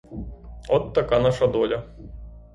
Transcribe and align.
От 0.69 0.93
така 0.93 1.19
наша 1.19 1.47
доля. 1.47 1.83